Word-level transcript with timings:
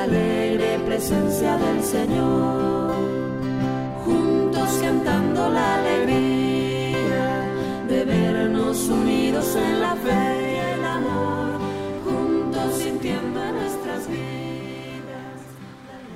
La 0.00 0.06
alegre 0.06 0.78
presencia 0.86 1.58
del 1.58 1.82
Señor. 1.82 2.94
Juntos 4.04 4.70
cantando 4.80 5.50
la 5.50 5.74
alegría 5.76 7.44
de 7.86 8.04
vernos 8.04 8.88
unidos 8.88 9.56
en 9.56 9.80
la 9.80 9.94
fe 9.96 10.52
y 10.52 10.78
el 10.78 10.84
amor, 10.84 11.60
juntos 12.04 12.76
sintiendo 12.82 13.44
en 13.44 13.54
nuestras 13.54 14.08
vidas. 14.08 15.40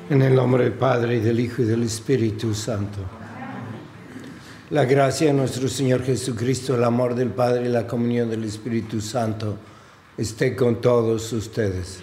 En 0.08 0.22
el 0.22 0.34
nombre 0.34 0.64
del 0.64 0.72
Padre, 0.72 1.16
y 1.16 1.20
del 1.20 1.40
Hijo, 1.40 1.62
y 1.62 1.66
del 1.66 1.82
Espíritu 1.82 2.54
Santo. 2.54 3.00
La 4.70 4.86
gracia 4.86 5.26
de 5.26 5.34
nuestro 5.34 5.68
Señor 5.68 6.02
Jesucristo, 6.04 6.74
el 6.74 6.84
amor 6.84 7.14
del 7.14 7.28
Padre 7.28 7.66
y 7.66 7.68
la 7.68 7.86
comunión 7.86 8.30
del 8.30 8.44
Espíritu 8.44 9.02
Santo 9.02 9.58
esté 10.16 10.56
con 10.56 10.80
todos 10.80 11.32
ustedes. 11.34 12.02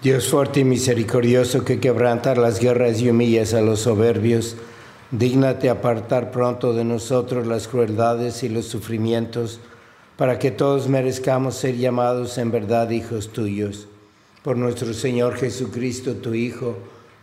Dios 0.00 0.28
fuerte 0.28 0.60
y 0.60 0.64
misericordioso 0.64 1.64
que 1.64 1.80
quebrantas 1.80 2.38
las 2.38 2.60
guerras 2.60 3.00
y 3.00 3.10
humillas 3.10 3.52
a 3.52 3.62
los 3.62 3.80
soberbios, 3.80 4.54
dígnate 5.10 5.68
apartar 5.68 6.30
pronto 6.30 6.72
de 6.72 6.84
nosotros 6.84 7.48
las 7.48 7.66
crueldades 7.66 8.44
y 8.44 8.48
los 8.48 8.66
sufrimientos, 8.66 9.58
para 10.16 10.38
que 10.38 10.52
todos 10.52 10.88
merezcamos 10.88 11.56
ser 11.56 11.76
llamados 11.76 12.38
en 12.38 12.52
verdad 12.52 12.90
hijos 12.90 13.32
tuyos. 13.32 13.88
Por 14.44 14.56
nuestro 14.56 14.94
Señor 14.94 15.34
Jesucristo, 15.34 16.14
tu 16.14 16.32
Hijo, 16.32 16.76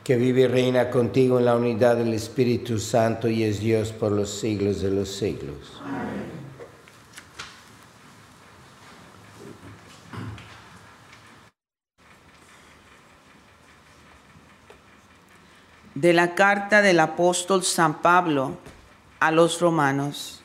que 0.03 0.17
vive 0.17 0.41
y 0.41 0.47
reina 0.47 0.89
contigo 0.89 1.39
en 1.39 1.45
la 1.45 1.55
unidad 1.55 1.95
del 1.95 2.13
Espíritu 2.13 2.79
Santo 2.79 3.29
y 3.29 3.43
es 3.43 3.61
Dios 3.61 3.93
por 3.93 4.11
los 4.11 4.29
siglos 4.29 4.81
de 4.81 4.91
los 4.91 5.07
siglos. 5.07 5.81
De 15.95 16.11
la 16.11 16.35
carta 16.35 16.81
del 16.81 16.99
apóstol 16.99 17.63
San 17.63 18.01
Pablo 18.01 18.57
a 19.19 19.31
los 19.31 19.61
romanos. 19.61 20.41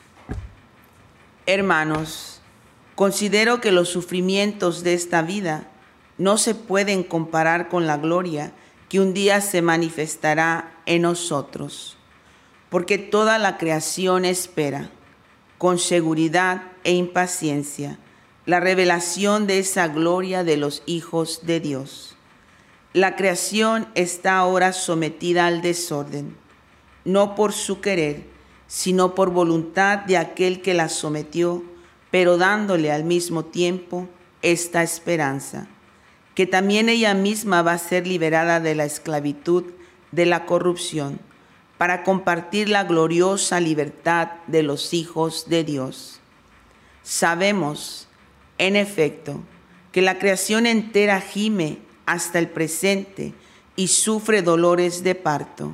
Hermanos, 1.45 2.41
considero 2.95 3.59
que 3.59 3.73
los 3.73 3.89
sufrimientos 3.89 4.83
de 4.83 4.93
esta 4.93 5.21
vida 5.21 5.67
no 6.17 6.37
se 6.37 6.55
pueden 6.55 7.03
comparar 7.03 7.67
con 7.67 7.85
la 7.85 7.97
gloria 7.97 8.53
que 8.87 9.01
un 9.01 9.13
día 9.13 9.41
se 9.41 9.61
manifestará 9.61 10.71
en 10.85 11.01
nosotros, 11.01 11.97
porque 12.69 12.97
toda 12.97 13.37
la 13.37 13.57
creación 13.57 14.23
espera 14.23 14.89
con 15.57 15.79
seguridad 15.79 16.63
e 16.83 16.93
impaciencia 16.93 17.97
la 18.45 18.59
revelación 18.59 19.47
de 19.47 19.59
esa 19.59 19.87
gloria 19.87 20.43
de 20.43 20.57
los 20.57 20.81
hijos 20.85 21.41
de 21.45 21.59
Dios. 21.59 22.10
La 22.93 23.15
creación 23.15 23.87
está 23.95 24.37
ahora 24.37 24.73
sometida 24.73 25.47
al 25.47 25.61
desorden, 25.61 26.35
no 27.05 27.35
por 27.35 27.53
su 27.53 27.79
querer, 27.79 28.25
sino 28.67 29.15
por 29.15 29.29
voluntad 29.31 29.99
de 29.99 30.17
aquel 30.17 30.61
que 30.61 30.73
la 30.73 30.89
sometió, 30.89 31.63
pero 32.09 32.37
dándole 32.37 32.91
al 32.91 33.05
mismo 33.05 33.45
tiempo 33.45 34.09
esta 34.41 34.83
esperanza, 34.83 35.67
que 36.35 36.45
también 36.45 36.89
ella 36.89 37.13
misma 37.13 37.61
va 37.61 37.73
a 37.73 37.77
ser 37.77 38.05
liberada 38.05 38.59
de 38.59 38.75
la 38.75 38.83
esclavitud 38.83 39.71
de 40.11 40.25
la 40.25 40.45
corrupción, 40.45 41.21
para 41.77 42.03
compartir 42.03 42.67
la 42.67 42.83
gloriosa 42.83 43.61
libertad 43.61 44.31
de 44.47 44.63
los 44.63 44.93
hijos 44.93 45.47
de 45.47 45.63
Dios. 45.63 46.19
Sabemos, 47.03 48.09
en 48.57 48.75
efecto, 48.75 49.39
que 49.93 50.01
la 50.01 50.19
creación 50.19 50.65
entera 50.65 51.21
gime 51.21 51.79
hasta 52.11 52.39
el 52.39 52.49
presente 52.49 53.33
y 53.77 53.87
sufre 53.87 54.41
dolores 54.41 55.01
de 55.01 55.15
parto. 55.15 55.71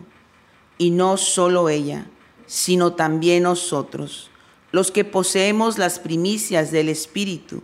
Y 0.78 0.92
no 0.92 1.18
solo 1.18 1.68
ella, 1.68 2.06
sino 2.46 2.94
también 2.94 3.42
nosotros, 3.44 4.30
los 4.72 4.92
que 4.92 5.04
poseemos 5.04 5.80
las 5.80 5.98
primicias 5.98 6.70
del 6.70 6.90
Espíritu, 6.90 7.64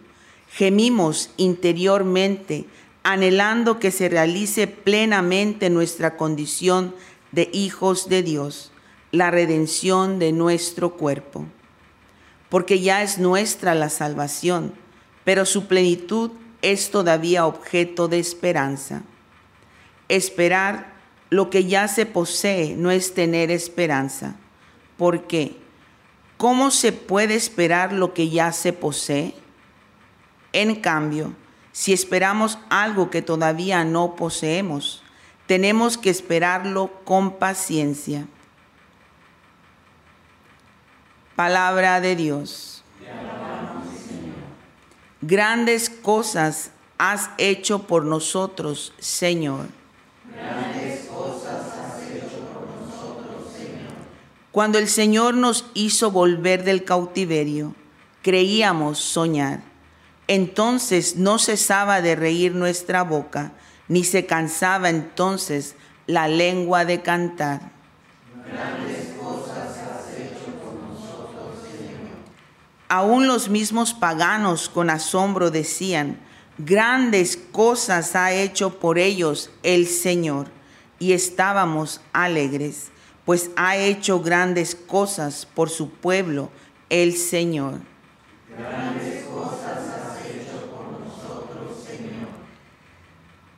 gemimos 0.50 1.30
interiormente, 1.38 2.66
anhelando 3.04 3.78
que 3.78 3.92
se 3.92 4.10
realice 4.10 4.66
plenamente 4.66 5.70
nuestra 5.70 6.18
condición 6.18 6.96
de 7.32 7.52
hijos 7.54 8.10
de 8.10 8.24
Dios, 8.24 8.72
la 9.12 9.30
redención 9.30 10.18
de 10.18 10.32
nuestro 10.32 10.98
cuerpo. 10.98 11.46
Porque 12.50 12.80
ya 12.80 13.04
es 13.04 13.20
nuestra 13.20 13.76
la 13.76 13.90
salvación, 13.90 14.74
pero 15.24 15.46
su 15.46 15.68
plenitud 15.68 16.32
es 16.64 16.90
todavía 16.90 17.46
objeto 17.46 18.08
de 18.08 18.18
esperanza. 18.18 19.04
Esperar 20.10 20.94
lo 21.30 21.50
que 21.50 21.66
ya 21.66 21.88
se 21.88 22.08
posee 22.08 22.76
no 22.76 22.90
es 22.90 23.14
tener 23.14 23.52
esperanza. 23.52 24.36
¿Por 24.98 25.28
qué? 25.28 25.58
¿Cómo 26.38 26.72
se 26.72 26.92
puede 26.92 27.36
esperar 27.36 27.94
lo 27.94 28.14
que 28.14 28.30
ya 28.30 28.52
se 28.52 28.74
posee? 28.74 29.36
En 30.54 30.76
cambio, 30.76 31.34
si 31.72 31.92
esperamos 31.92 32.58
algo 32.70 33.10
que 33.10 33.22
todavía 33.22 33.84
no 33.84 34.16
poseemos, 34.16 35.04
tenemos 35.48 35.98
que 35.98 36.10
esperarlo 36.10 36.92
con 37.04 37.34
paciencia. 37.40 38.26
Palabra 41.36 42.00
de 42.00 42.16
Dios. 42.16 42.84
Grandes 45.26 45.90
cosas 45.90 46.72
has 46.98 47.30
hecho 47.38 47.84
por 47.88 48.04
nosotros, 48.04 48.94
Señor. 49.00 49.68
Grandes 50.30 51.06
cosas 51.06 51.62
has 51.80 52.02
hecho 52.12 52.40
por 52.52 52.68
nosotros, 52.68 53.54
Señor. 53.56 53.94
Cuando 54.52 54.80
el 54.80 54.90
Señor 54.90 55.36
nos 55.36 55.66
hizo 55.76 56.12
volver 56.12 56.66
del 56.66 56.84
cautiverio, 56.84 57.74
creíamos 58.22 59.00
soñar. 59.00 59.62
Entonces 60.28 61.16
no 61.16 61.40
cesaba 61.40 62.02
de 62.02 62.18
reír 62.18 62.54
nuestra 62.54 63.04
boca, 63.04 63.54
ni 63.88 64.04
se 64.04 64.26
cansaba 64.26 64.90
entonces 64.90 65.76
la 66.06 66.28
lengua 66.28 66.84
de 66.84 67.02
cantar. 67.02 67.72
Grandes 68.46 69.14
cosas 69.18 69.78
has 69.78 70.20
hecho 70.20 70.52
por 70.62 70.74
nosotros, 70.74 71.60
Señor. 71.62 72.12
Aún 72.96 73.26
los 73.26 73.50
mismos 73.50 73.92
paganos 73.92 74.70
con 74.70 74.92
asombro 74.92 75.50
decían, 75.50 76.20
grandes 76.60 77.36
cosas 77.52 78.16
ha 78.16 78.34
hecho 78.34 78.78
por 78.78 79.00
ellos 79.00 79.50
el 79.64 79.88
Señor. 79.88 80.50
Y 81.00 81.14
estábamos 81.14 82.02
alegres, 82.12 82.92
pues 83.26 83.50
ha 83.56 83.78
hecho 83.78 84.22
grandes 84.22 84.76
cosas 84.76 85.48
por 85.48 85.72
su 85.72 85.90
pueblo 85.90 86.52
el 86.92 87.18
Señor. 87.18 87.80
Grandes 88.56 89.24
cosas 89.24 89.80
has 89.88 90.26
hecho 90.28 90.70
por 90.70 91.00
nosotros, 91.00 91.84
Señor. 91.84 92.28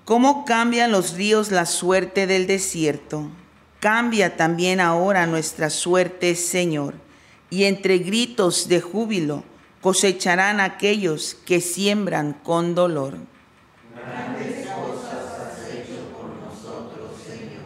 ¿Cómo 0.05 0.45
cambian 0.45 0.93
los 0.93 1.13
ríos 1.13 1.51
la 1.51 1.65
suerte 1.65 2.25
del 2.25 2.47
desierto? 2.47 3.27
Cambia 3.81 4.37
también 4.37 4.79
ahora 4.79 5.27
nuestra 5.27 5.69
suerte, 5.69 6.35
Señor. 6.35 7.04
Y 7.49 7.65
entre 7.65 7.99
gritos 7.99 8.67
de 8.67 8.81
júbilo 8.81 9.43
cosecharán 9.81 10.59
aquellos 10.59 11.35
que 11.45 11.61
siembran 11.61 12.33
con 12.33 12.73
dolor. 12.73 13.17
Grandes 13.93 14.67
cosas 14.67 15.39
has 15.39 15.69
hecho 15.69 16.09
por 16.11 16.29
nosotros, 16.43 17.11
Señor. 17.23 17.61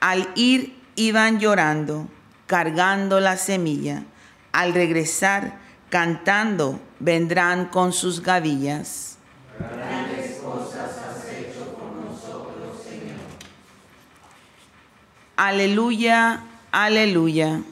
Al 0.00 0.28
ir 0.34 0.76
iban 0.96 1.38
llorando, 1.38 2.08
cargando 2.46 3.20
la 3.20 3.36
semilla. 3.36 4.02
Al 4.50 4.74
regresar, 4.74 5.58
cantando, 5.90 6.80
vendrán 6.98 7.66
con 7.66 7.92
sus 7.92 8.20
gavillas. 8.20 9.18
Grandes 9.60 10.38
cosas 10.38 10.90
has 10.98 11.24
hecho 11.32 11.72
por 11.76 11.92
nosotros, 11.92 12.82
Señor. 12.82 13.18
Aleluya, 15.36 16.42
aleluya. 16.72 17.62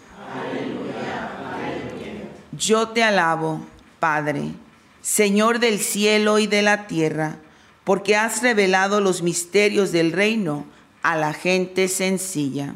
Yo 2.56 2.88
te 2.88 3.02
alabo, 3.02 3.60
Padre, 4.00 4.52
Señor 5.02 5.58
del 5.58 5.78
cielo 5.78 6.38
y 6.38 6.46
de 6.46 6.62
la 6.62 6.86
tierra, 6.86 7.36
porque 7.84 8.16
has 8.16 8.42
revelado 8.42 9.00
los 9.00 9.22
misterios 9.22 9.92
del 9.92 10.12
reino 10.12 10.64
a 11.02 11.16
la 11.16 11.32
gente 11.32 11.88
sencilla. 11.88 12.74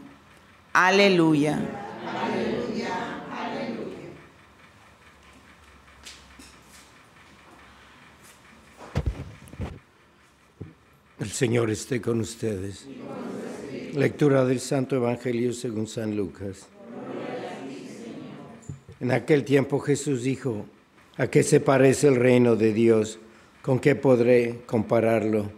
Aleluya. 0.73 1.59
El 11.19 11.31
Señor 11.31 11.71
esté 11.71 12.01
con 12.01 12.21
ustedes. 12.21 12.87
Lectura 13.95 14.45
del 14.45 14.61
Santo 14.61 14.97
Evangelio 14.97 15.53
según 15.53 15.87
San 15.87 16.17
Lucas. 16.17 16.67
En 19.01 19.13
aquel 19.13 19.45
tiempo 19.45 19.81
Jesús 19.81 20.25
dijo, 20.25 20.67
¿a 21.17 21.29
qué 21.29 21.43
se 21.43 21.59
parece 21.59 22.09
el 22.09 22.17
reino 22.17 22.55
de 22.55 22.75
Dios? 22.75 23.19
¿Con 23.63 23.79
qué 23.79 23.95
podré 23.95 24.61
compararlo? 24.67 25.51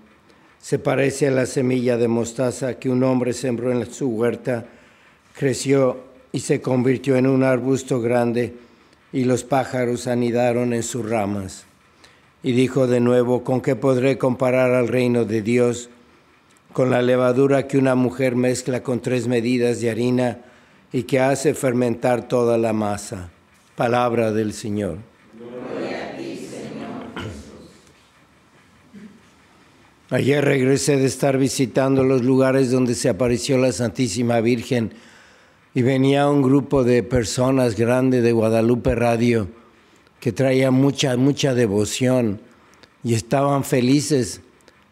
Se 0.61 0.79
parece 0.79 1.27
a 1.27 1.33
la 1.33 1.47
semilla 1.47 1.97
de 1.97 2.07
mostaza 2.07 2.79
que 2.79 2.89
un 2.89 3.03
hombre 3.03 3.33
sembró 3.33 3.73
en 3.73 3.93
su 3.93 4.11
huerta, 4.11 4.67
creció 5.37 6.05
y 6.31 6.39
se 6.39 6.61
convirtió 6.61 7.17
en 7.17 7.27
un 7.27 7.43
arbusto 7.43 8.01
grande 8.01 8.55
y 9.13 9.25
los 9.25 9.43
pájaros 9.43 10.07
anidaron 10.07 10.73
en 10.73 10.85
sus 10.85 11.05
ramas. 11.09 11.65
Y 12.45 12.53
dijo 12.53 12.87
de 12.87 13.01
nuevo, 13.01 13.43
¿con 13.43 13.61
qué 13.61 13.75
podré 13.75 14.19
comparar 14.19 14.71
al 14.71 14.87
reino 14.87 15.25
de 15.25 15.43
Dios? 15.43 15.91
Con 16.73 16.91
la 16.91 17.03
levadura 17.03 17.67
que 17.67 17.77
una 17.77 17.97
mujer 17.97 18.37
mezcla 18.37 18.85
con 18.85 19.01
tres 19.01 19.27
medidas 19.27 19.81
de 19.81 19.91
harina 19.91 20.39
y 20.93 21.05
que 21.05 21.21
hace 21.21 21.55
fermentar 21.55 22.29
toda 22.29 22.59
la 22.59 22.73
masa. 22.73 23.31
Palabra 23.77 24.33
del 24.33 24.53
Señor. 24.53 24.99
Ayer 30.11 30.45
regresé 30.45 30.99
de 30.99 31.07
estar 31.07 31.39
visitando 31.39 32.05
los 32.05 32.23
lugares 32.23 32.71
donde 32.71 32.95
se 32.95 33.09
apareció 33.09 33.57
la 33.57 33.73
Santísima 33.73 34.41
Virgen 34.43 34.93
y 35.73 35.81
venía 35.81 36.29
un 36.29 36.43
grupo 36.43 36.85
de 36.85 37.03
personas 37.03 37.77
grande 37.77 38.21
de 38.21 38.33
Guadalupe 38.33 38.95
Radio 38.95 39.49
que 40.21 40.31
traía 40.31 40.71
mucha, 40.71 41.17
mucha 41.17 41.55
devoción 41.55 42.43
y 43.03 43.15
estaban 43.15 43.65
felices 43.65 44.43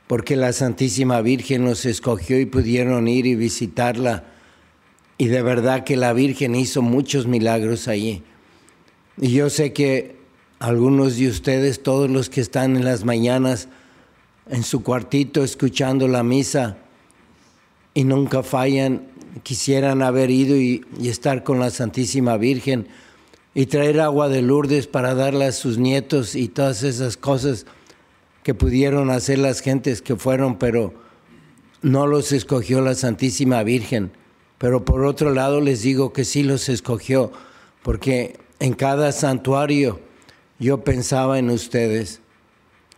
porque 0.07 0.37
la 0.37 0.55
Santísima 0.55 1.21
Virgen 1.21 1.67
los 1.67 1.85
escogió 1.85 2.41
y 2.41 2.47
pudieron 2.47 3.07
ir 3.07 3.27
y 3.27 3.35
visitarla. 3.35 4.25
Y 5.21 5.29
de 5.29 5.43
verdad 5.43 5.85
que 5.85 5.99
la 5.99 6.15
Virgen 6.15 6.55
hizo 6.55 6.81
muchos 6.81 7.27
milagros 7.27 7.89
allí. 7.89 8.23
Y 9.21 9.33
yo 9.33 9.51
sé 9.51 9.75
que 9.75 10.17
algunos 10.59 11.19
de 11.19 11.29
ustedes, 11.29 11.83
todos 11.83 12.09
los 12.09 12.31
que 12.31 12.41
están 12.41 12.75
en 12.75 12.87
las 12.87 13.05
mañanas 13.05 13.69
en 14.49 14.63
su 14.63 14.83
cuartito 14.83 15.45
escuchando 15.45 16.09
la 16.09 16.23
misa 16.23 16.79
y 17.93 18.05
nunca 18.05 18.43
fallan, 18.43 19.09
quisieran 19.43 20.01
haber 20.01 20.31
ido 20.31 20.57
y, 20.57 20.87
estar 21.03 21.45
con 21.45 21.61
la 21.61 21.69
Santísima 21.69 22.39
Virgen 22.39 22.89
y 23.55 23.67
traer 23.67 24.01
agua 24.01 24.31
de 24.31 24.41
Lourdes 24.41 24.87
para 24.87 25.15
darle 25.15 25.45
a 25.45 25.53
sus 25.53 25.77
nietos 25.77 26.35
y 26.35 26.49
todas 26.49 26.83
esas 26.83 27.19
cosas 27.19 27.67
que 28.43 28.55
pudieron 28.55 29.11
hacer 29.11 29.39
las 29.39 29.61
gentes 29.61 30.01
que 30.01 30.17
fueron, 30.17 30.59
pero 30.59 30.95
no 31.83 32.07
los 32.07 32.33
escogió 32.33 32.81
la 32.81 32.95
Santísima 32.95 33.63
Virgen. 33.63 34.13
Pero 34.61 34.85
por 34.85 35.07
otro 35.07 35.33
lado 35.33 35.63
les 35.63 35.81
digo 35.81 36.13
que 36.13 36.27
sí 36.27 36.43
los 36.43 36.69
escogió, 36.69 37.33
porque 37.83 38.39
en 38.59 38.75
cada 38.75 39.11
santuario 39.11 40.01
yo 40.59 40.85
pensaba 40.85 41.39
en 41.39 41.49
ustedes 41.49 42.21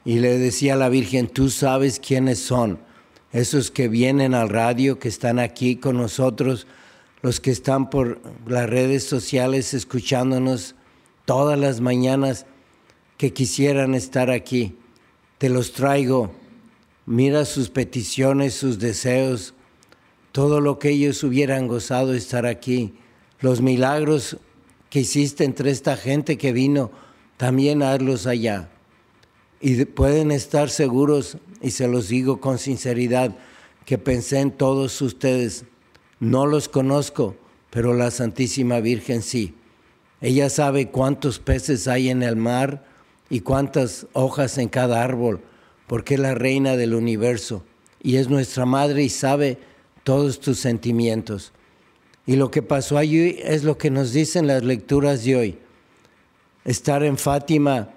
y 0.05 0.19
le 0.19 0.39
decía 0.39 0.75
a 0.75 0.77
la 0.77 0.89
Virgen, 0.89 1.29
tú 1.29 1.51
sabes 1.51 2.01
quiénes 2.01 2.41
son, 2.41 2.81
esos 3.31 3.71
que 3.71 3.87
vienen 3.87 4.35
al 4.35 4.49
radio, 4.49 4.99
que 4.99 5.07
están 5.07 5.39
aquí 5.39 5.77
con 5.77 5.99
nosotros, 5.99 6.67
los 7.23 7.39
que 7.39 7.53
están 7.53 7.91
por 7.91 8.21
las 8.45 8.69
redes 8.69 9.05
sociales 9.05 9.73
escuchándonos 9.73 10.75
todas 11.27 11.57
las 11.57 11.81
mañanas, 11.81 12.45
que 13.17 13.33
quisieran 13.33 13.95
estar 13.95 14.33
aquí. 14.33 14.75
Te 15.39 15.49
los 15.49 15.73
traigo, 15.75 16.33
mira 17.07 17.45
sus 17.45 17.71
peticiones, 17.71 18.55
sus 18.55 18.81
deseos, 18.81 19.55
todo 20.33 20.61
lo 20.61 20.79
que 20.79 20.91
ellos 20.91 21.23
hubieran 21.23 21.69
gozado 21.69 22.15
estar 22.15 22.47
aquí, 22.47 22.95
los 23.41 23.61
milagros 23.61 24.39
que 24.91 25.01
hiciste 25.01 25.45
entre 25.45 25.71
esta 25.71 25.97
gente 25.97 26.39
que 26.39 26.53
vino, 26.53 26.91
también 27.37 27.83
hazlos 27.83 28.27
allá. 28.27 28.71
Y 29.61 29.85
pueden 29.85 30.31
estar 30.31 30.71
seguros, 30.71 31.37
y 31.61 31.71
se 31.71 31.87
los 31.87 32.09
digo 32.09 32.41
con 32.41 32.59
sinceridad, 32.59 33.37
que 33.85 33.99
pensé 33.99 34.41
en 34.41 34.51
todos 34.51 35.01
ustedes. 35.03 35.65
No 36.19 36.47
los 36.47 36.69
conozco, 36.69 37.37
pero 37.71 37.95
la 37.95 38.11
Santísima 38.11 38.81
Virgen 38.81 39.23
sí. 39.23 39.55
Ella 40.21 40.51
sabe 40.51 40.91
cuántos 40.91 41.39
peces 41.39 41.89
hay 41.89 42.09
en 42.09 42.23
el 42.23 42.37
mar 42.37 42.85
y 43.29 43.41
cuántas 43.41 44.07
hojas 44.13 44.59
en 44.59 44.69
cada 44.69 45.03
árbol, 45.03 45.41
porque 45.87 46.15
es 46.15 46.21
la 46.21 46.35
reina 46.35 46.77
del 46.77 46.95
universo 46.95 47.65
y 48.03 48.17
es 48.17 48.29
nuestra 48.29 48.67
madre 48.67 49.03
y 49.03 49.09
sabe 49.09 49.59
todos 50.05 50.41
tus 50.41 50.59
sentimientos. 50.59 51.53
Y 52.27 52.37
lo 52.37 52.51
que 52.51 52.63
pasó 52.63 52.99
allí 52.99 53.39
es 53.43 53.65
lo 53.65 53.79
que 53.79 53.91
nos 53.91 54.13
dicen 54.13 54.47
las 54.47 54.63
lecturas 54.63 55.25
de 55.25 55.37
hoy. 55.37 55.59
Estar 56.65 57.03
en 57.03 57.19
Fátima 57.19 57.91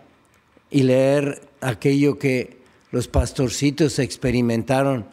y 0.72 0.84
leer 0.84 1.42
aquello 1.62 2.18
que 2.18 2.58
los 2.92 3.08
pastorcitos 3.08 4.00
experimentaron 4.00 5.06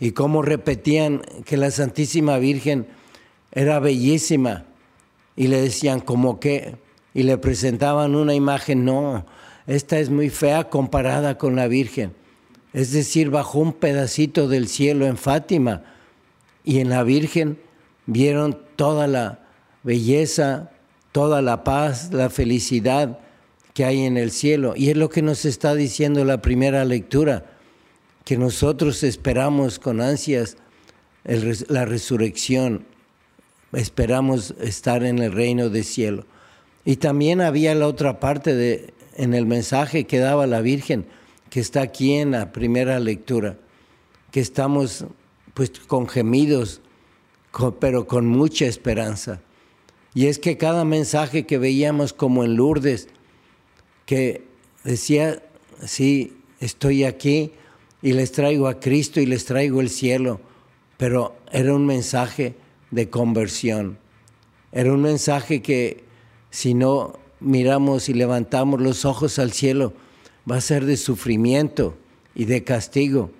y 0.00 0.12
cómo 0.12 0.42
repetían 0.42 1.22
que 1.44 1.56
la 1.56 1.70
Santísima 1.70 2.38
Virgen 2.38 2.86
era 3.52 3.78
bellísima 3.78 4.64
y 5.36 5.46
le 5.46 5.60
decían 5.60 6.00
como 6.00 6.40
que 6.40 6.74
y 7.14 7.22
le 7.22 7.38
presentaban 7.38 8.14
una 8.14 8.34
imagen, 8.34 8.84
no, 8.84 9.24
esta 9.66 9.98
es 9.98 10.10
muy 10.10 10.28
fea 10.28 10.68
comparada 10.68 11.38
con 11.38 11.56
la 11.56 11.66
Virgen. 11.66 12.12
Es 12.74 12.92
decir, 12.92 13.30
bajó 13.30 13.60
un 13.60 13.72
pedacito 13.72 14.48
del 14.48 14.68
cielo 14.68 15.06
en 15.06 15.16
Fátima 15.16 15.95
y 16.66 16.80
en 16.80 16.90
la 16.90 17.04
Virgen 17.04 17.58
vieron 18.04 18.58
toda 18.74 19.06
la 19.06 19.38
belleza, 19.84 20.72
toda 21.12 21.40
la 21.40 21.64
paz, 21.64 22.12
la 22.12 22.28
felicidad 22.28 23.20
que 23.72 23.84
hay 23.84 24.02
en 24.02 24.16
el 24.16 24.32
cielo. 24.32 24.74
Y 24.76 24.90
es 24.90 24.96
lo 24.96 25.08
que 25.08 25.22
nos 25.22 25.44
está 25.44 25.74
diciendo 25.76 26.24
la 26.24 26.42
primera 26.42 26.84
lectura, 26.84 27.46
que 28.24 28.36
nosotros 28.36 29.04
esperamos 29.04 29.78
con 29.78 30.00
ansias 30.00 30.56
la 31.68 31.84
resurrección, 31.84 32.84
esperamos 33.72 34.54
estar 34.60 35.04
en 35.04 35.20
el 35.20 35.32
reino 35.32 35.70
del 35.70 35.84
cielo. 35.84 36.26
Y 36.84 36.96
también 36.96 37.40
había 37.40 37.76
la 37.76 37.86
otra 37.86 38.18
parte 38.18 38.56
de, 38.56 38.92
en 39.14 39.34
el 39.34 39.46
mensaje 39.46 40.04
que 40.04 40.18
daba 40.18 40.48
la 40.48 40.62
Virgen, 40.62 41.06
que 41.48 41.60
está 41.60 41.82
aquí 41.82 42.14
en 42.14 42.32
la 42.32 42.50
primera 42.50 42.98
lectura, 42.98 43.56
que 44.32 44.40
estamos 44.40 45.06
pues 45.56 45.70
con 45.86 46.06
gemidos, 46.06 46.82
pero 47.80 48.06
con 48.06 48.26
mucha 48.26 48.66
esperanza. 48.66 49.40
Y 50.12 50.26
es 50.26 50.38
que 50.38 50.58
cada 50.58 50.84
mensaje 50.84 51.46
que 51.46 51.56
veíamos 51.56 52.12
como 52.12 52.44
en 52.44 52.56
Lourdes, 52.56 53.08
que 54.04 54.44
decía, 54.84 55.42
sí, 55.82 56.36
estoy 56.60 57.04
aquí 57.04 57.52
y 58.02 58.12
les 58.12 58.32
traigo 58.32 58.68
a 58.68 58.80
Cristo 58.80 59.18
y 59.18 59.24
les 59.24 59.46
traigo 59.46 59.80
el 59.80 59.88
cielo, 59.88 60.42
pero 60.98 61.34
era 61.50 61.74
un 61.74 61.86
mensaje 61.86 62.54
de 62.90 63.08
conversión. 63.08 63.98
Era 64.72 64.92
un 64.92 65.00
mensaje 65.00 65.62
que 65.62 66.04
si 66.50 66.74
no 66.74 67.18
miramos 67.40 68.10
y 68.10 68.12
levantamos 68.12 68.82
los 68.82 69.06
ojos 69.06 69.38
al 69.38 69.52
cielo, 69.52 69.94
va 70.50 70.56
a 70.56 70.60
ser 70.60 70.84
de 70.84 70.98
sufrimiento 70.98 71.96
y 72.34 72.44
de 72.44 72.62
castigo. 72.62 73.30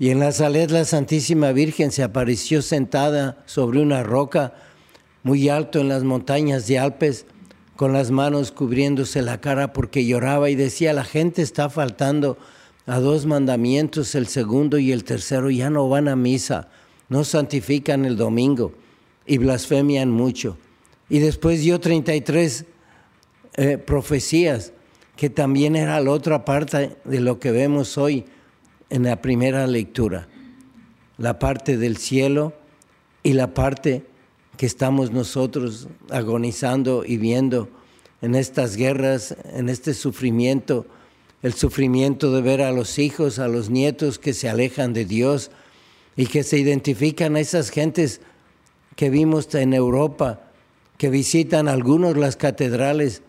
Y 0.00 0.08
en 0.08 0.18
la 0.18 0.32
Salet 0.32 0.70
la 0.70 0.86
Santísima 0.86 1.52
Virgen 1.52 1.92
se 1.92 2.02
apareció 2.02 2.62
sentada 2.62 3.42
sobre 3.44 3.82
una 3.82 4.02
roca 4.02 4.54
muy 5.22 5.50
alto 5.50 5.78
en 5.78 5.88
las 5.88 6.04
montañas 6.04 6.66
de 6.66 6.78
Alpes, 6.78 7.26
con 7.76 7.92
las 7.92 8.10
manos 8.10 8.50
cubriéndose 8.50 9.20
la 9.20 9.42
cara 9.42 9.74
porque 9.74 10.06
lloraba 10.06 10.48
y 10.48 10.54
decía, 10.54 10.94
la 10.94 11.04
gente 11.04 11.42
está 11.42 11.68
faltando 11.68 12.38
a 12.86 12.98
dos 12.98 13.26
mandamientos, 13.26 14.14
el 14.14 14.26
segundo 14.26 14.78
y 14.78 14.90
el 14.90 15.04
tercero 15.04 15.50
ya 15.50 15.68
no 15.68 15.86
van 15.90 16.08
a 16.08 16.16
misa, 16.16 16.68
no 17.10 17.22
santifican 17.22 18.06
el 18.06 18.16
domingo 18.16 18.72
y 19.26 19.36
blasfemian 19.36 20.10
mucho. 20.10 20.56
Y 21.10 21.18
después 21.18 21.60
dio 21.60 21.78
33 21.78 22.64
eh, 23.52 23.76
profecías, 23.76 24.72
que 25.14 25.28
también 25.28 25.76
era 25.76 26.00
la 26.00 26.10
otra 26.10 26.46
parte 26.46 26.96
de 27.04 27.20
lo 27.20 27.38
que 27.38 27.50
vemos 27.50 27.98
hoy 27.98 28.24
en 28.90 29.04
la 29.04 29.22
primera 29.22 29.66
lectura, 29.66 30.28
la 31.16 31.38
parte 31.38 31.76
del 31.76 31.96
cielo 31.96 32.52
y 33.22 33.32
la 33.32 33.54
parte 33.54 34.04
que 34.56 34.66
estamos 34.66 35.12
nosotros 35.12 35.88
agonizando 36.10 37.04
y 37.06 37.16
viendo 37.16 37.68
en 38.20 38.34
estas 38.34 38.76
guerras, 38.76 39.34
en 39.54 39.68
este 39.68 39.94
sufrimiento, 39.94 40.86
el 41.42 41.54
sufrimiento 41.54 42.32
de 42.32 42.42
ver 42.42 42.60
a 42.60 42.72
los 42.72 42.98
hijos, 42.98 43.38
a 43.38 43.48
los 43.48 43.70
nietos 43.70 44.18
que 44.18 44.34
se 44.34 44.48
alejan 44.48 44.92
de 44.92 45.06
Dios 45.06 45.50
y 46.16 46.26
que 46.26 46.42
se 46.42 46.58
identifican 46.58 47.36
a 47.36 47.40
esas 47.40 47.70
gentes 47.70 48.20
que 48.96 49.08
vimos 49.08 49.54
en 49.54 49.72
Europa, 49.72 50.50
que 50.98 51.08
visitan 51.08 51.68
algunos 51.68 52.16
las 52.18 52.36
catedrales 52.36 53.22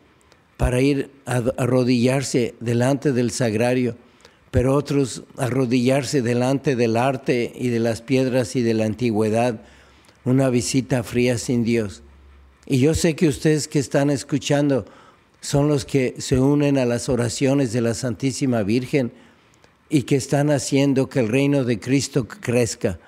para 0.57 0.81
ir 0.81 1.09
a 1.25 1.37
arrodillarse 1.57 2.55
delante 2.59 3.13
del 3.13 3.31
sagrario, 3.31 3.95
pero 4.51 4.75
otros 4.75 5.23
arrodillarse 5.37 6.21
delante 6.21 6.75
del 6.75 6.97
arte 6.97 7.51
y 7.55 7.69
de 7.69 7.79
las 7.79 8.01
piedras 8.01 8.55
y 8.55 8.61
de 8.61 8.73
la 8.73 8.85
antigüedad 8.85 9.61
una 10.25 10.49
visita 10.49 11.03
fría 11.03 11.37
sin 11.37 11.63
Dios. 11.63 12.03
Y 12.65 12.79
yo 12.79 12.93
sé 12.93 13.15
que 13.15 13.27
ustedes 13.27 13.67
que 13.67 13.79
están 13.79 14.09
escuchando 14.09 14.85
son 15.39 15.67
los 15.67 15.85
que 15.85 16.15
se 16.19 16.39
unen 16.39 16.77
a 16.77 16.85
las 16.85 17.09
oraciones 17.09 17.73
de 17.73 17.81
la 17.81 17.93
Santísima 17.95 18.61
Virgen 18.61 19.11
y 19.89 20.03
que 20.03 20.15
están 20.15 20.51
haciendo 20.51 21.09
que 21.09 21.21
el 21.21 21.29
reino 21.29 21.63
de 21.63 21.79
Cristo 21.79 22.27
crezca. 22.27 22.99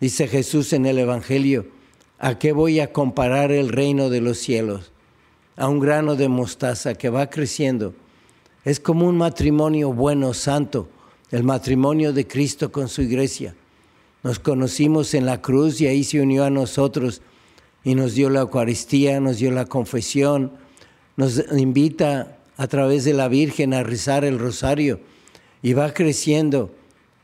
Dice 0.00 0.28
Jesús 0.28 0.72
en 0.72 0.86
el 0.86 0.98
Evangelio, 0.98 1.66
¿a 2.18 2.38
qué 2.38 2.52
voy 2.52 2.80
a 2.80 2.92
comparar 2.92 3.50
el 3.50 3.70
reino 3.70 4.10
de 4.10 4.20
los 4.20 4.38
cielos? 4.38 4.92
A 5.56 5.68
un 5.68 5.80
grano 5.80 6.14
de 6.14 6.28
mostaza 6.28 6.94
que 6.94 7.10
va 7.10 7.30
creciendo. 7.30 7.94
Es 8.64 8.80
como 8.80 9.06
un 9.06 9.18
matrimonio 9.18 9.92
bueno, 9.92 10.32
santo, 10.32 10.88
el 11.30 11.44
matrimonio 11.44 12.12
de 12.12 12.26
Cristo 12.26 12.72
con 12.72 12.88
su 12.88 13.02
iglesia. 13.02 13.54
Nos 14.22 14.38
conocimos 14.38 15.12
en 15.12 15.26
la 15.26 15.42
cruz 15.42 15.80
y 15.82 15.86
ahí 15.86 16.02
se 16.02 16.20
unió 16.20 16.44
a 16.44 16.50
nosotros 16.50 17.20
y 17.84 17.94
nos 17.94 18.14
dio 18.14 18.30
la 18.30 18.40
Eucaristía, 18.40 19.20
nos 19.20 19.36
dio 19.36 19.50
la 19.50 19.66
confesión, 19.66 20.52
nos 21.16 21.44
invita 21.52 22.38
a 22.56 22.66
través 22.66 23.04
de 23.04 23.12
la 23.12 23.28
Virgen 23.28 23.74
a 23.74 23.82
rezar 23.82 24.24
el 24.24 24.38
rosario 24.38 25.00
y 25.62 25.74
va 25.74 25.92
creciendo 25.92 26.70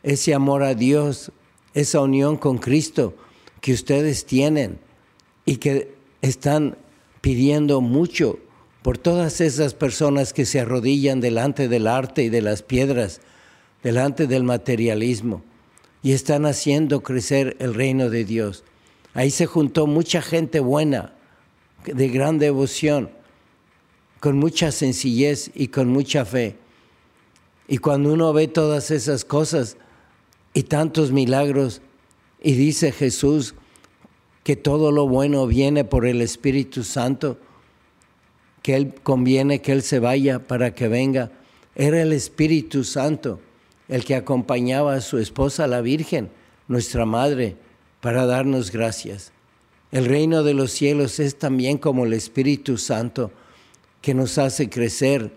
ese 0.03 0.35
amor 0.35 0.63
a 0.63 0.75
Dios, 0.75 1.33
esa 1.73 2.01
unión 2.01 2.37
con 2.37 2.59
Cristo 2.59 3.15
que 3.63 3.73
ustedes 3.73 4.27
tienen 4.27 4.79
y 5.47 5.57
que 5.57 5.95
están 6.21 6.77
pidiendo 7.23 7.81
mucho 7.81 8.39
por 8.83 8.99
todas 8.99 9.41
esas 9.41 9.75
personas 9.75 10.33
que 10.33 10.47
se 10.47 10.61
arrodillan 10.61 11.21
delante 11.21 11.69
del 11.69 11.87
arte 11.87 12.25
y 12.25 12.29
de 12.29 12.43
las 12.43 12.63
piedras, 12.63 13.21
delante 13.83 14.27
del 14.27 14.45
materialismo 14.45 15.43
y 16.03 16.13
están 16.13 16.47
haciendo 16.47 17.03
crecer 17.03 17.57
el 17.59 17.75
reino 17.75 18.09
de 18.11 18.25
Dios. 18.25 18.65
Ahí 19.15 19.31
se 19.31 19.47
juntó 19.47 19.87
mucha 19.87 20.23
gente 20.23 20.61
buena, 20.61 21.15
de 21.85 22.09
gran 22.09 22.39
devoción, 22.39 23.11
con 24.19 24.39
mucha 24.39 24.71
sencillez 24.71 25.51
y 25.55 25.69
con 25.69 25.89
mucha 25.89 26.25
fe. 26.25 26.57
Y 27.69 27.79
cuando 27.79 28.13
uno 28.13 28.33
ve 28.33 28.49
todas 28.49 28.91
esas 28.91 29.25
cosas 29.25 29.77
y 30.55 30.65
tantos 30.65 31.13
milagros, 31.13 31.83
y 32.43 32.53
dice 32.53 32.93
Jesús 32.93 33.55
que 34.43 34.57
todo 34.57 34.93
lo 34.93 35.07
bueno 35.07 35.47
viene 35.47 35.85
por 35.85 36.07
el 36.07 36.23
Espíritu 36.23 36.85
Santo, 36.85 37.39
que 38.63 38.77
Él 38.77 38.95
conviene 39.03 39.61
que 39.61 39.73
Él 39.73 39.83
se 39.83 39.99
vaya 39.99 40.47
para 40.47 40.75
que 40.75 40.89
venga, 40.89 41.31
era 41.75 42.03
el 42.03 42.13
Espíritu 42.13 42.85
Santo 42.85 43.41
el 43.89 44.05
que 44.05 44.15
acompañaba 44.15 44.95
a 44.95 45.01
su 45.01 45.19
esposa, 45.19 45.67
la 45.67 45.81
Virgen, 45.81 46.31
nuestra 46.69 47.07
Madre, 47.07 47.57
para 48.01 48.25
darnos 48.25 48.71
gracias. 48.71 49.33
El 49.91 50.05
reino 50.05 50.45
de 50.45 50.55
los 50.55 50.71
cielos 50.71 51.19
es 51.19 51.37
también 51.37 51.77
como 51.77 52.05
el 52.05 52.13
Espíritu 52.13 52.79
Santo 52.79 53.33
que 54.01 54.15
nos 54.15 54.39
hace 54.39 54.71
crecer, 54.71 55.33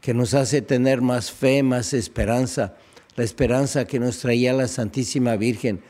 que 0.00 0.14
nos 0.14 0.32
hace 0.32 0.62
tener 0.62 1.02
más 1.02 1.30
fe, 1.30 1.62
más 1.62 1.92
esperanza, 1.92 2.76
la 3.16 3.24
esperanza 3.24 3.86
que 3.86 3.98
nos 3.98 4.20
traía 4.20 4.54
la 4.54 4.68
Santísima 4.68 5.36
Virgen 5.36 5.82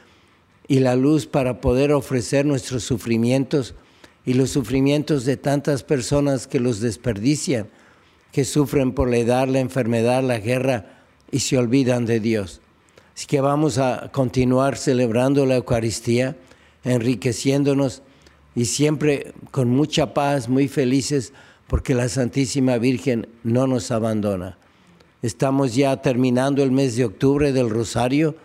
y 0.67 0.81
la 0.81 0.97
luz 0.97 1.27
para 1.27 1.61
poder 1.61 1.93
ofrecer 1.93 2.45
nuestros 2.45 2.83
sufrimientos 2.83 3.77
y 4.29 4.35
los 4.35 4.51
sufrimientos 4.51 5.25
de 5.25 5.39
tantas 5.39 5.83
personas 5.83 6.47
que 6.47 6.61
los 6.61 6.81
desperdician, 6.81 7.67
que 8.31 8.45
sufren 8.45 8.93
por 8.93 9.09
la 9.09 9.17
edad, 9.17 9.49
la 9.49 9.61
enfermedad, 9.61 10.23
la 10.23 10.39
guerra, 10.39 10.85
y 11.31 11.39
se 11.39 11.57
olvidan 11.57 12.05
de 12.05 12.21
Dios. 12.21 12.61
Así 13.17 13.27
que 13.27 13.41
vamos 13.41 13.79
a 13.79 14.11
continuar 14.13 14.77
celebrando 14.77 15.47
la 15.47 15.57
Eucaristía, 15.57 16.37
enriqueciéndonos 16.85 18.03
y 18.55 18.67
siempre 18.67 19.33
con 19.51 19.71
mucha 19.71 20.13
paz, 20.13 20.47
muy 20.47 20.69
felices, 20.69 21.33
porque 21.67 21.95
la 21.95 22.11
Santísima 22.11 22.77
Virgen 22.77 23.29
no 23.45 23.67
nos 23.67 23.91
abandona. 23.91 24.59
Estamos 25.23 25.75
ya 25.75 26.03
terminando 26.03 26.63
el 26.63 26.71
mes 26.71 26.97
de 26.97 27.07
octubre 27.07 27.55
del 27.55 27.71
Rosario, 27.71 28.37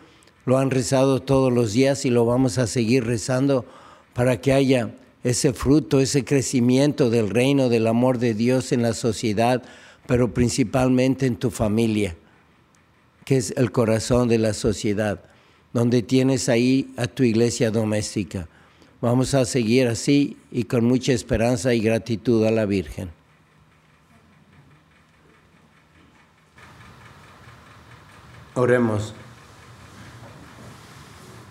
lo 0.46 0.60
han 0.60 0.72
rezado 0.72 1.22
todos 1.22 1.52
los 1.52 1.74
días 1.74 2.06
y 2.06 2.10
lo 2.10 2.26
vamos 2.26 2.58
a 2.58 2.68
seguir 2.68 3.04
rezando 3.04 3.66
para 4.14 4.40
que 4.40 4.54
haya 4.54 4.96
ese 5.24 5.54
fruto, 5.54 6.00
ese 6.00 6.26
crecimiento 6.26 7.10
del 7.10 7.30
reino, 7.30 7.70
del 7.70 7.88
amor 7.88 8.18
de 8.20 8.34
Dios 8.34 8.72
en 8.72 8.82
la 8.82 8.94
sociedad, 8.94 9.64
pero 10.08 10.34
principalmente 10.34 11.26
en 11.26 11.38
tu 11.38 11.50
familia 11.50 12.16
que 13.24 13.38
es 13.38 13.54
el 13.58 13.72
corazón 13.72 14.28
de 14.28 14.38
la 14.38 14.54
sociedad, 14.54 15.24
donde 15.72 16.02
tienes 16.04 16.50
ahí 16.50 16.94
a 16.98 17.08
tu 17.08 17.24
iglesia 17.24 17.72
doméstica. 17.72 18.50
Vamos 19.02 19.34
a 19.34 19.46
seguir 19.46 19.88
así 19.88 20.38
y 20.52 20.66
con 20.66 20.86
mucha 20.86 21.14
esperanza 21.14 21.74
y 21.74 21.80
gratitud 21.80 22.46
a 22.46 22.52
la 22.52 22.66
Virgen.– 22.66 23.10
Oremos. 28.56 29.16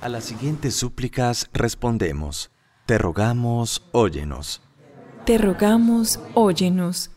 A 0.00 0.08
las 0.08 0.24
siguientes 0.24 0.76
súplicas 0.76 1.50
respondemos. 1.52 2.51
Te 2.92 2.98
rogamos, 2.98 3.82
óyenos. 3.92 4.60
Te 5.24 5.38
rogamos, 5.38 6.20
óyenos. 6.34 7.10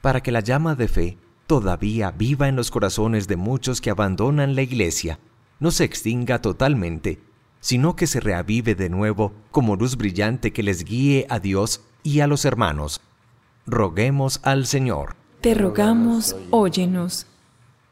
Para 0.00 0.20
que 0.20 0.32
la 0.32 0.40
llama 0.40 0.74
de 0.74 0.88
fe, 0.88 1.16
todavía 1.46 2.10
viva 2.10 2.48
en 2.48 2.56
los 2.56 2.72
corazones 2.72 3.28
de 3.28 3.36
muchos 3.36 3.80
que 3.80 3.90
abandonan 3.90 4.56
la 4.56 4.62
iglesia, 4.62 5.20
no 5.60 5.70
se 5.70 5.84
extinga 5.84 6.42
totalmente, 6.42 7.20
sino 7.60 7.94
que 7.94 8.08
se 8.08 8.18
reavive 8.18 8.74
de 8.74 8.88
nuevo 8.90 9.32
como 9.52 9.76
luz 9.76 9.96
brillante 9.96 10.52
que 10.52 10.64
les 10.64 10.82
guíe 10.82 11.28
a 11.30 11.38
Dios 11.38 11.82
y 12.02 12.18
a 12.18 12.26
los 12.26 12.44
hermanos. 12.44 13.00
Roguemos 13.66 14.40
al 14.42 14.66
Señor. 14.66 15.14
Te 15.40 15.54
rogamos, 15.54 16.34
óyenos. 16.50 17.28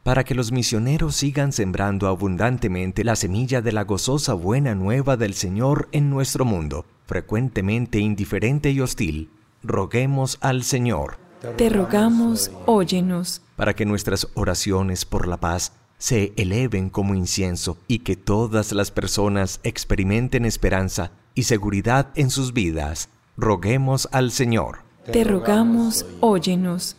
Para 0.03 0.25
que 0.25 0.35
los 0.35 0.51
misioneros 0.51 1.15
sigan 1.15 1.53
sembrando 1.53 2.09
abundantemente 2.09 3.05
la 3.05 3.15
semilla 3.15 3.63
de 3.63 3.71
la 3.71 3.85
gozosa 3.85 4.35
buena 4.35 4.75
nueva 4.75 5.17
del 5.17 5.35
Señor 5.35 5.89
en 5.93 6.11
nuestro 6.11 6.45
mundo, 6.45 6.85
frecuentemente 7.07 8.01
indiferente 8.01 8.73
y 8.73 8.81
hostil, 8.81 9.31
roguemos 9.63 10.39
al 10.41 10.65
Señor. 10.65 11.19
Te 11.57 11.69
rogamos, 11.69 12.51
óyenos. 12.67 13.43
Para 13.55 13.75
que 13.75 13.85
nuestras 13.85 14.27
oraciones 14.35 15.05
por 15.05 15.29
la 15.29 15.39
paz 15.39 15.73
se 15.99 16.33
eleven 16.37 16.91
como 16.91 17.15
incienso 17.15 17.79
y 17.87 18.01
que 18.01 18.17
todas 18.17 18.73
las 18.73 18.91
personas 18.91 19.61
experimenten 19.63 20.45
esperanza 20.45 21.13
y 21.37 21.45
seguridad 21.45 22.09
en 22.17 22.31
sus 22.31 22.53
vidas, 22.53 23.09
roguemos 23.37 24.09
al 24.11 24.33
Señor. 24.33 24.79
Te 25.13 25.23
rogamos, 25.23 26.07
óyenos. 26.19 26.97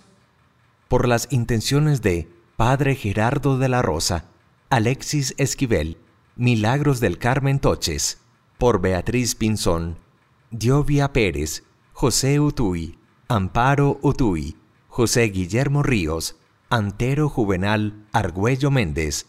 Por 0.87 1.07
las 1.07 1.27
intenciones 1.31 2.01
de 2.01 2.29
Padre 2.65 2.95
Gerardo 2.95 3.57
de 3.57 3.67
la 3.67 3.81
Rosa, 3.81 4.23
Alexis 4.69 5.35
Esquivel, 5.37 5.97
Milagros 6.37 7.01
del 7.01 7.17
Carmen 7.17 7.59
Toches, 7.59 8.21
por 8.57 8.79
Beatriz 8.79 9.35
Pinzón, 9.35 9.97
Diovia 10.49 11.11
Pérez, 11.11 11.65
José 11.91 12.39
Utuy, 12.39 12.97
Amparo 13.27 13.99
Utuy, 14.01 14.55
José 14.87 15.23
Guillermo 15.23 15.83
Ríos, 15.83 16.37
Antero 16.69 17.27
Juvenal 17.27 18.05
Argüello 18.13 18.71
Méndez, 18.71 19.25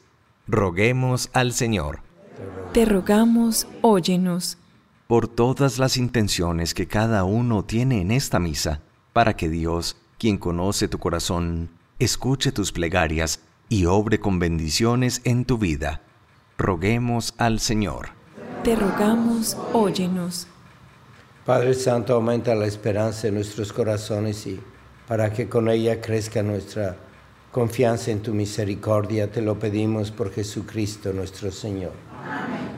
roguemos 0.46 1.28
al 1.32 1.54
Señor. 1.54 2.02
Te 2.72 2.84
rogamos, 2.84 3.66
óyenos. 3.82 4.58
Por 5.08 5.26
todas 5.26 5.80
las 5.80 5.96
intenciones 5.96 6.72
que 6.72 6.86
cada 6.86 7.24
uno 7.24 7.64
tiene 7.64 8.00
en 8.00 8.12
esta 8.12 8.38
misa, 8.38 8.82
para 9.12 9.34
que 9.34 9.48
Dios, 9.48 9.96
quien 10.18 10.38
conoce 10.38 10.86
tu 10.86 10.98
corazón, 10.98 11.70
escuche 11.98 12.52
tus 12.52 12.72
plegarias 12.72 13.40
y 13.68 13.86
obre 13.86 14.20
con 14.20 14.38
bendiciones 14.38 15.20
en 15.24 15.44
tu 15.44 15.58
vida. 15.58 16.02
Roguemos 16.58 17.34
al 17.38 17.60
Señor. 17.60 18.08
Te 18.62 18.76
rogamos, 18.76 19.56
óyenos. 19.72 20.46
Padre 21.44 21.74
Santo, 21.74 22.14
aumenta 22.14 22.54
la 22.54 22.66
esperanza 22.66 23.28
en 23.28 23.34
nuestros 23.34 23.72
corazones 23.72 24.46
y 24.46 24.60
para 25.06 25.32
que 25.32 25.48
con 25.48 25.68
ella 25.68 26.00
crezca 26.00 26.42
nuestra 26.42 26.96
confianza 27.52 28.10
en 28.10 28.22
tu 28.22 28.32
misericordia, 28.32 29.30
te 29.30 29.42
lo 29.42 29.58
pedimos 29.58 30.10
por 30.10 30.32
Jesucristo 30.32 31.12
nuestro 31.12 31.52
Señor. 31.52 31.92
Amén. 32.24 32.73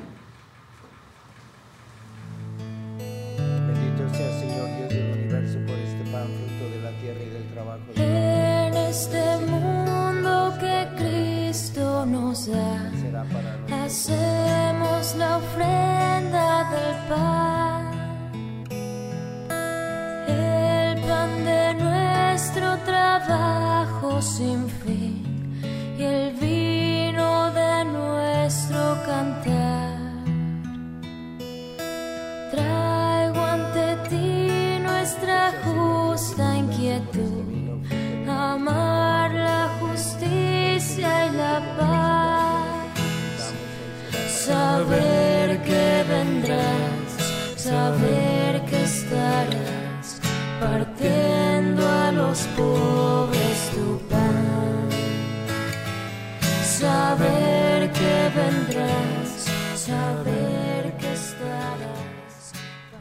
Saber 44.46 45.60
que 45.64 46.04
vendrás, 46.08 47.16
saber 47.56 48.25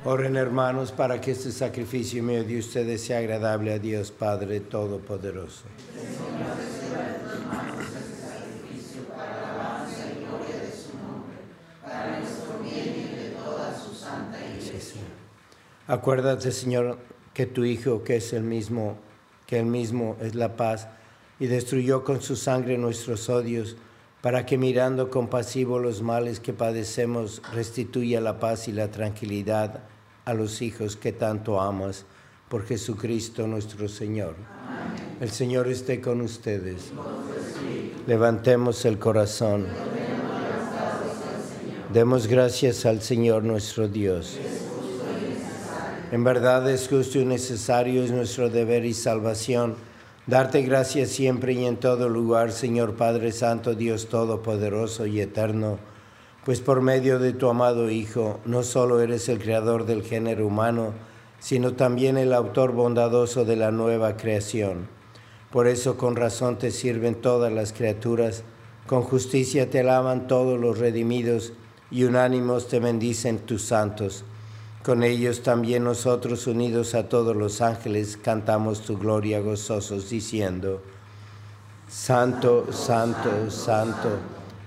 Oren 0.08 0.36
hermanos 0.36 0.91
para 0.91 1.20
que 1.20 1.32
este 1.32 1.52
sacrificio 1.52 2.22
mío 2.22 2.44
de 2.44 2.60
ustedes 2.60 3.02
sea 3.02 3.18
agradable 3.18 3.74
a 3.74 3.80
Dios 3.80 4.12
Padre 4.12 4.60
Todopoderoso. 4.60 5.63
Acuérdate, 15.88 16.52
Señor, 16.52 17.00
que 17.34 17.48
tu 17.48 17.63
Hijo, 17.63 18.04
que 18.04 18.18
es 18.18 18.32
el 18.34 18.44
mismo, 18.44 19.00
que 19.48 19.58
el 19.58 19.65
mismo 19.65 20.18
es 20.22 20.36
la 20.36 20.56
paz, 20.56 20.88
y 21.39 21.48
destruyó 21.48 22.04
con 22.04 22.22
su 22.22 22.36
sangre 22.36 22.78
nuestros 22.78 23.28
odios, 23.28 23.76
para 24.22 24.46
que 24.46 24.60
mirando 24.60 25.10
compasivo 25.10 25.80
los 25.80 26.04
males 26.04 26.39
que 26.39 26.54
padecemos, 26.54 27.41
restituya 27.56 28.22
la 28.22 28.39
paz 28.39 28.68
y 28.68 28.72
la 28.72 28.91
tranquilidad 28.91 29.82
a 30.26 30.34
los 30.34 30.62
hijos 30.62 30.96
que 30.96 31.12
tanto 31.12 31.62
amas, 31.62 32.06
por 32.50 32.66
Jesucristo 32.66 33.48
nuestro 33.48 33.88
Señor. 33.88 34.36
El 35.20 35.32
Señor 35.32 35.68
esté 35.68 36.02
con 36.02 36.22
ustedes. 36.22 36.92
Levantemos 38.08 38.86
el 38.86 39.00
corazón. 39.00 39.66
Demos 41.92 42.28
gracias 42.28 42.86
al 42.86 43.02
Señor 43.02 43.44
nuestro 43.44 43.88
Dios. 43.88 44.38
En 46.12 46.24
verdad 46.24 46.70
es 46.70 46.88
justo 46.88 47.20
y 47.20 47.26
necesario, 47.26 48.04
es 48.04 48.12
nuestro 48.12 48.50
deber 48.50 48.86
y 48.86 48.94
salvación. 48.94 49.76
Darte 50.28 50.62
gracias 50.62 51.10
siempre 51.10 51.54
y 51.54 51.66
en 51.66 51.78
todo 51.78 52.10
lugar, 52.10 52.52
Señor 52.52 52.96
Padre 52.96 53.32
Santo, 53.32 53.76
Dios 53.76 54.08
Todopoderoso 54.08 55.06
y 55.06 55.22
Eterno, 55.22 55.80
pues 56.45 56.62
por 56.62 56.81
medio 56.81 57.17
de 57.17 57.34
tu 57.34 57.49
amado 57.49 57.89
Hijo, 57.89 58.39
no 58.45 58.62
solo 58.62 59.01
eres 59.01 59.27
el 59.29 59.39
creador 59.39 59.88
del 59.88 60.03
género 60.03 60.45
humano, 60.45 60.93
sino 61.39 61.73
también 61.73 62.17
el 62.17 62.34
autor 62.34 62.71
bondadoso 62.71 63.45
de 63.45 63.55
la 63.55 63.71
nueva 63.71 64.15
creación. 64.15 64.88
Por 65.51 65.67
eso 65.67 65.97
con 65.97 66.15
razón 66.15 66.60
te 66.60 66.69
sirven 66.69 67.15
todas 67.15 67.51
las 67.51 67.73
criaturas, 67.73 68.43
con 68.86 69.01
justicia 69.01 69.71
te 69.71 69.79
alaban 69.79 70.27
todos 70.27 70.60
los 70.60 70.77
redimidos, 70.77 71.53
y 71.89 72.03
unánimos 72.03 72.67
te 72.67 72.79
bendicen 72.79 73.39
tus 73.39 73.63
santos. 73.63 74.23
Con 74.84 75.01
ellos 75.01 75.41
también 75.41 75.84
nosotros, 75.84 76.45
unidos 76.45 76.93
a 76.93 77.10
todos 77.10 77.36
los 77.36 77.62
ángeles, 77.62 78.17
cantamos 78.17 78.81
tu 78.81 78.99
gloria 78.99 79.39
gozosos, 79.39 80.12
diciendo, 80.12 80.84
Santo, 81.89 82.71
Santo, 82.71 83.49
Santo, 83.49 84.10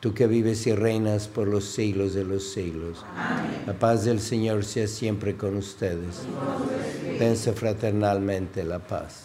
tú 0.00 0.14
que 0.14 0.26
vives 0.26 0.66
y 0.66 0.74
reinas 0.74 1.28
por 1.28 1.48
los 1.48 1.64
siglos 1.64 2.14
de 2.14 2.24
los 2.24 2.52
siglos. 2.52 3.04
Amén. 3.16 3.62
La 3.66 3.78
paz 3.78 4.04
del 4.04 4.20
Señor 4.20 4.64
sea 4.64 4.86
siempre 4.86 5.36
con 5.36 5.56
ustedes. 5.56 6.22
Dense 7.18 7.52
fraternalmente 7.52 8.64
la 8.64 8.78
paz. 8.78 9.24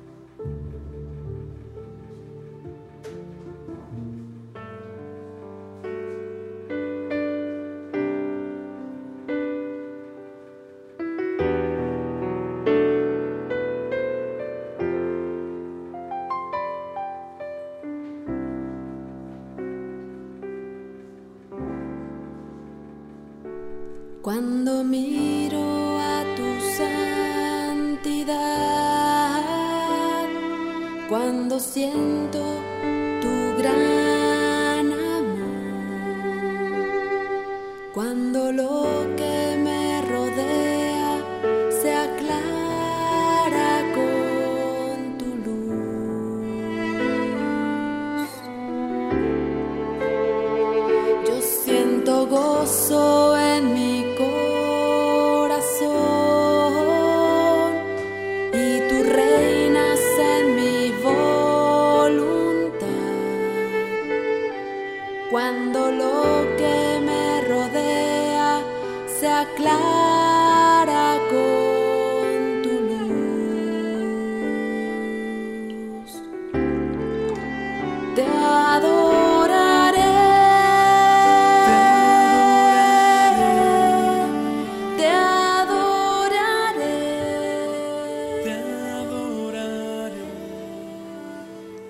Cuando 31.31 31.61
siento 31.61 32.39
tu 33.21 33.57
gran 33.57 33.90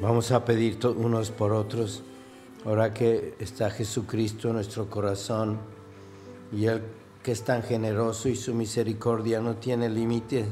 Vamos 0.02 0.32
a 0.32 0.44
pedir 0.46 0.80
unos 0.88 1.30
por 1.30 1.52
otros, 1.52 2.02
ahora 2.66 2.92
que 2.92 3.36
está 3.38 3.70
Jesucristo 3.70 4.48
en 4.48 4.56
nuestro 4.56 4.90
corazón 4.90 5.60
y 6.52 6.66
Él 6.66 6.82
que 7.22 7.32
es 7.32 7.44
tan 7.44 7.62
generoso 7.62 8.28
y 8.28 8.36
su 8.36 8.56
misericordia 8.56 9.42
no 9.42 9.58
tiene 9.58 9.90
límites. 9.90 10.48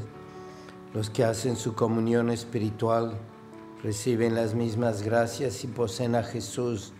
Los 0.93 1.09
que 1.09 1.23
hacen 1.23 1.55
su 1.55 1.73
comunión 1.73 2.29
espiritual 2.29 3.13
reciben 3.81 4.35
las 4.35 4.53
mismas 4.53 5.01
gracias 5.01 5.63
y 5.63 5.67
poseen 5.67 6.13
a 6.13 6.21
Jesús 6.21 6.93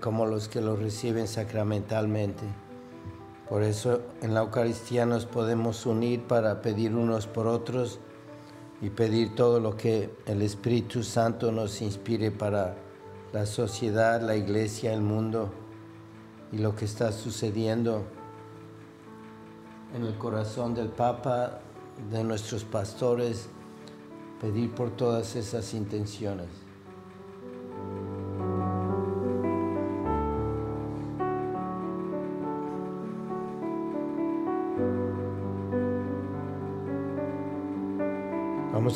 como 0.00 0.26
los 0.26 0.46
que 0.46 0.60
lo 0.60 0.76
reciben 0.76 1.26
sacramentalmente. 1.26 2.44
Por 3.48 3.64
eso 3.64 4.02
en 4.22 4.34
la 4.34 4.42
Eucaristía 4.42 5.04
nos 5.04 5.26
podemos 5.26 5.84
unir 5.84 6.22
para 6.28 6.62
pedir 6.62 6.94
unos 6.94 7.26
por 7.26 7.48
otros 7.48 7.98
y 8.84 8.90
pedir 8.90 9.34
todo 9.34 9.60
lo 9.60 9.78
que 9.78 10.10
el 10.26 10.42
Espíritu 10.42 11.02
Santo 11.02 11.50
nos 11.50 11.80
inspire 11.80 12.30
para 12.30 12.76
la 13.32 13.46
sociedad, 13.46 14.20
la 14.20 14.36
iglesia, 14.36 14.92
el 14.92 15.00
mundo 15.00 15.50
y 16.52 16.58
lo 16.58 16.76
que 16.76 16.84
está 16.84 17.10
sucediendo 17.10 18.04
en 19.94 20.04
el 20.04 20.18
corazón 20.18 20.74
del 20.74 20.88
Papa, 20.88 21.60
de 22.10 22.24
nuestros 22.24 22.64
pastores, 22.64 23.48
pedir 24.38 24.70
por 24.74 24.90
todas 24.90 25.34
esas 25.34 25.72
intenciones. 25.72 26.63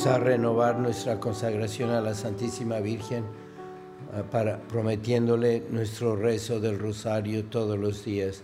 A 0.06 0.16
renovar 0.16 0.78
nuestra 0.78 1.20
consagración 1.20 1.90
a 1.90 2.00
la 2.00 2.14
Santísima 2.14 2.78
Virgen 2.78 3.24
ah, 4.14 4.22
para 4.30 4.58
prometiéndole 4.58 5.64
nuestro 5.70 6.16
rezo 6.16 6.60
del 6.60 6.78
rosario 6.78 7.44
todos 7.44 7.78
los 7.78 8.04
días. 8.06 8.42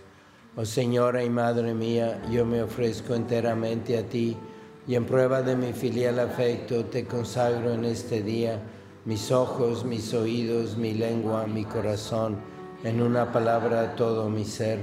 Oh 0.57 0.65
Señora 0.65 1.23
y 1.23 1.29
Madre 1.29 1.73
mía, 1.73 2.21
yo 2.29 2.45
me 2.45 2.61
ofrezco 2.61 3.15
enteramente 3.15 3.97
a 3.97 4.03
ti 4.03 4.37
y 4.85 4.93
en 4.93 5.05
prueba 5.05 5.41
de 5.41 5.55
mi 5.55 5.73
filial 5.73 6.19
afecto 6.19 6.85
te 6.85 7.05
consagro 7.05 7.73
en 7.73 7.85
este 7.85 8.21
día 8.21 8.61
mis 9.05 9.31
ojos, 9.31 9.85
mis 9.85 10.13
oídos, 10.13 10.77
mi 10.77 10.93
lengua, 10.93 11.47
mi 11.47 11.63
corazón, 11.63 12.37
en 12.83 13.01
una 13.01 13.31
palabra 13.31 13.95
todo 13.95 14.29
mi 14.29 14.45
ser, 14.45 14.79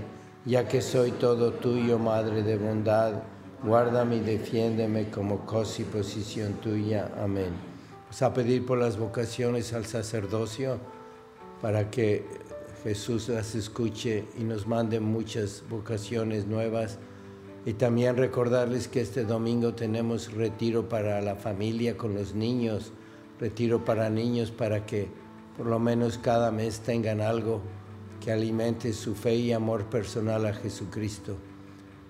ya 0.47 0.67
que 0.67 0.81
soy 0.81 1.13
todo 1.13 1.53
tuyo, 1.53 1.99
Madre 1.99 2.43
de 2.43 2.57
bondad. 2.57 3.23
Guárdame 3.64 4.16
y 4.16 4.20
defiéndeme 4.20 5.09
como 5.09 5.46
cosa 5.46 5.83
y 5.83 5.85
posición 5.85 6.55
tuya. 6.55 7.12
Amén. 7.22 7.53
Vamos 8.03 8.22
a 8.22 8.35
pedir 8.35 8.66
por 8.66 8.77
las 8.77 8.98
vocaciones 8.98 9.72
al 9.72 9.87
sacerdocio 9.87 10.79
para 11.61 11.88
que 11.88 12.25
Jesús 12.83 13.29
las 13.29 13.55
escuche 13.55 14.25
y 14.37 14.42
nos 14.42 14.66
mande 14.66 14.98
muchas 14.98 15.62
vocaciones 15.70 16.46
nuevas. 16.46 16.98
Y 17.64 17.75
también 17.75 18.16
recordarles 18.16 18.88
que 18.88 19.01
este 19.01 19.25
domingo 19.25 19.75
tenemos 19.75 20.33
retiro 20.33 20.88
para 20.88 21.20
la 21.20 21.37
familia 21.37 21.96
con 21.96 22.14
los 22.14 22.35
niños, 22.35 22.92
retiro 23.38 23.85
para 23.85 24.11
niños 24.11 24.51
para 24.51 24.85
que 24.85 25.07
por 25.57 25.66
lo 25.66 25.79
menos 25.79 26.18
cada 26.18 26.51
mes 26.51 26.81
tengan 26.81 27.20
algo 27.20 27.61
que 28.20 28.33
alimente 28.33 28.92
su 28.92 29.14
fe 29.14 29.37
y 29.37 29.53
amor 29.53 29.85
personal 29.85 30.46
a 30.46 30.53
Jesucristo. 30.53 31.37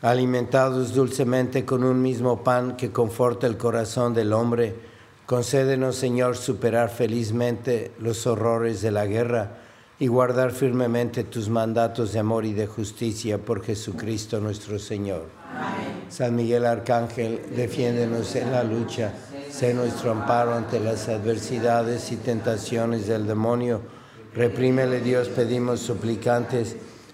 Alimentados 0.00 0.94
dulcemente 0.94 1.64
con 1.64 1.82
un 1.82 2.00
mismo 2.00 2.44
pan 2.44 2.76
que 2.76 2.92
conforta 2.92 3.48
el 3.48 3.56
corazón 3.56 4.14
del 4.14 4.32
hombre, 4.32 4.76
concédenos, 5.26 5.96
Señor, 5.96 6.36
superar 6.36 6.88
felizmente 6.88 7.90
los 7.98 8.26
horrores 8.28 8.80
de 8.80 8.92
la 8.92 9.06
guerra 9.06 9.58
y 9.98 10.06
guardar 10.06 10.52
firmemente 10.52 11.24
tus 11.24 11.48
mandatos 11.48 12.12
de 12.12 12.20
amor 12.20 12.44
y 12.44 12.52
de 12.52 12.68
justicia 12.68 13.38
por 13.38 13.64
Jesucristo 13.64 14.38
nuestro 14.38 14.78
Señor. 14.78 15.26
Amén. 15.52 16.04
San 16.08 16.36
Miguel 16.36 16.64
Arcángel, 16.64 17.40
defiéndenos 17.56 18.36
en 18.36 18.52
la 18.52 18.62
lucha, 18.62 19.12
sé 19.50 19.74
nuestro 19.74 20.12
amparo 20.12 20.54
ante 20.54 20.78
las 20.78 21.08
adversidades 21.08 22.12
y 22.12 22.16
tentaciones 22.16 23.08
del 23.08 23.26
demonio. 23.26 23.80
Reprímele 24.32 25.00
Dios, 25.00 25.28
pedimos 25.28 25.80
suplicantes, 25.80 26.76